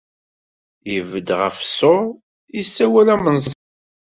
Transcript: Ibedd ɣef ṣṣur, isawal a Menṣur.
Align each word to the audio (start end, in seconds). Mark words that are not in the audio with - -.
Ibedd 0.95 1.27
ɣef 1.39 1.55
ṣṣur, 1.69 2.03
isawal 2.61 3.07
a 3.13 3.15
Menṣur. 3.23 3.57